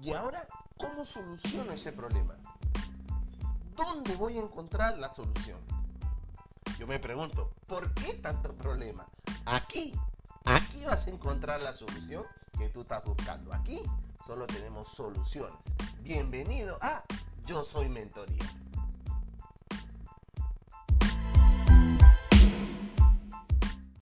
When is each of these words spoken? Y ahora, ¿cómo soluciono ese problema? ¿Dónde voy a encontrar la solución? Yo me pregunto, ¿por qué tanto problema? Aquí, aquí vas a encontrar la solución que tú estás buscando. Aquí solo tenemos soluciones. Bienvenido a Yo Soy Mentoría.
Y 0.00 0.12
ahora, 0.12 0.46
¿cómo 0.76 1.04
soluciono 1.04 1.72
ese 1.72 1.92
problema? 1.92 2.36
¿Dónde 3.76 4.14
voy 4.14 4.38
a 4.38 4.42
encontrar 4.42 4.96
la 4.96 5.12
solución? 5.12 5.58
Yo 6.78 6.86
me 6.86 7.00
pregunto, 7.00 7.50
¿por 7.66 7.92
qué 7.94 8.14
tanto 8.14 8.54
problema? 8.54 9.08
Aquí, 9.44 9.92
aquí 10.44 10.84
vas 10.84 11.06
a 11.06 11.10
encontrar 11.10 11.60
la 11.62 11.74
solución 11.74 12.24
que 12.56 12.68
tú 12.68 12.82
estás 12.82 13.04
buscando. 13.04 13.52
Aquí 13.52 13.82
solo 14.24 14.46
tenemos 14.46 14.88
soluciones. 14.88 15.58
Bienvenido 16.02 16.78
a 16.80 17.02
Yo 17.44 17.64
Soy 17.64 17.88
Mentoría. 17.88 18.44